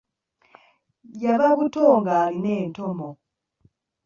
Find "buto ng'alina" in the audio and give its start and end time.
1.57-2.51